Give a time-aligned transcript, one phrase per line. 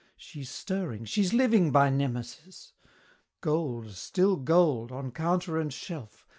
[0.17, 1.05] "She's stirring!
[1.05, 2.73] she's living, by Nemesis!"
[3.39, 4.91] Gold, still gold!
[4.91, 6.25] on counter and shelf!